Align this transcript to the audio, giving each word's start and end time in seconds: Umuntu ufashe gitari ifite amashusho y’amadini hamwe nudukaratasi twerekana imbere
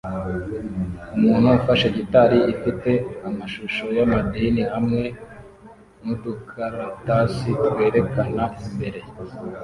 Umuntu 1.17 1.47
ufashe 1.59 1.87
gitari 1.97 2.39
ifite 2.53 2.91
amashusho 3.27 3.85
y’amadini 3.97 4.61
hamwe 4.73 5.01
nudukaratasi 6.03 7.49
twerekana 7.65 8.43
imbere 8.65 8.99